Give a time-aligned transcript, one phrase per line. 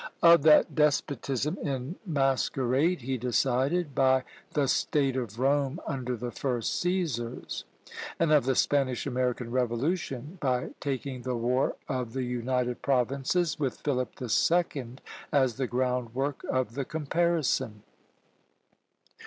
[0.23, 6.83] "Of that despotism in masquerade" he decided by "the state of Rome under the first
[6.83, 7.65] Cæsars;"
[8.17, 13.81] and of the Spanish American Revolution, by taking the war of the United Provinces with
[13.81, 15.01] Philip the Second
[15.31, 17.83] as the groundwork of the comparison.